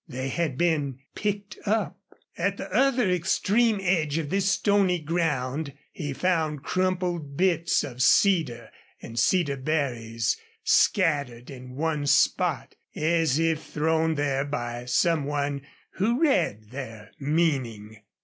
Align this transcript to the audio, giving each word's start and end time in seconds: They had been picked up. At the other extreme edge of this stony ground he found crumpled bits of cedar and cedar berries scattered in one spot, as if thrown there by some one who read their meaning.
They 0.07 0.29
had 0.29 0.57
been 0.57 0.97
picked 1.13 1.59
up. 1.67 1.95
At 2.35 2.57
the 2.57 2.73
other 2.73 3.07
extreme 3.11 3.77
edge 3.79 4.17
of 4.17 4.31
this 4.31 4.49
stony 4.49 4.97
ground 4.97 5.73
he 5.91 6.11
found 6.11 6.63
crumpled 6.63 7.37
bits 7.37 7.83
of 7.83 8.01
cedar 8.01 8.71
and 8.99 9.19
cedar 9.19 9.57
berries 9.57 10.37
scattered 10.63 11.51
in 11.51 11.75
one 11.75 12.07
spot, 12.07 12.73
as 12.95 13.37
if 13.37 13.61
thrown 13.61 14.15
there 14.15 14.43
by 14.43 14.85
some 14.85 15.23
one 15.25 15.61
who 15.91 16.19
read 16.19 16.71
their 16.71 17.11
meaning. 17.19 18.01